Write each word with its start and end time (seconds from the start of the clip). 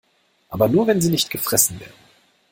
Aber 0.49 0.67
nur, 0.67 0.87
wenn 0.87 0.99
sie 0.99 1.11
nicht 1.11 1.29
gefressen 1.29 1.79
werden. 1.79 1.93